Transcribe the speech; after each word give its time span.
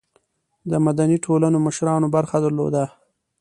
د 0.71 0.73
مدني 0.85 1.17
ټولنو 1.25 1.57
مشرانو 1.65 2.07
برخه 2.15 2.37
درلوده. 2.43 2.83